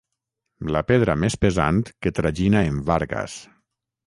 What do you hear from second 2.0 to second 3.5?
que tragina en Vargas.